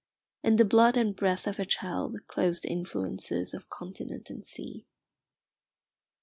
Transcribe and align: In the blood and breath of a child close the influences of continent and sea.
In 0.41 0.55
the 0.55 0.65
blood 0.65 0.97
and 0.97 1.15
breath 1.15 1.45
of 1.45 1.59
a 1.59 1.63
child 1.63 2.17
close 2.25 2.61
the 2.61 2.69
influences 2.71 3.53
of 3.53 3.69
continent 3.69 4.31
and 4.31 4.43
sea. 4.43 4.87